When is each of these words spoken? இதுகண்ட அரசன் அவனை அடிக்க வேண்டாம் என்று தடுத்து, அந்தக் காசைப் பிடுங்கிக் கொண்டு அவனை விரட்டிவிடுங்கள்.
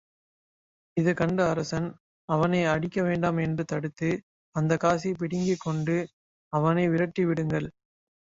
இதுகண்ட 0.97 1.49
அரசன் 1.49 1.89
அவனை 2.29 2.63
அடிக்க 2.65 3.03
வேண்டாம் 3.03 3.37
என்று 3.37 3.65
தடுத்து, 3.65 4.09
அந்தக் 4.55 4.79
காசைப் 4.79 5.19
பிடுங்கிக் 5.19 5.59
கொண்டு 5.59 5.97
அவனை 6.53 6.89
விரட்டிவிடுங்கள். 6.89 7.69